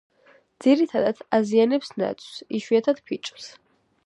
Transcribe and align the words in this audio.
ძირითადად 0.65 1.21
აზიანებს 1.39 1.93
ნაძვს, 2.03 2.43
იშვიათად 2.61 3.05
ფიჭვს. 3.11 3.53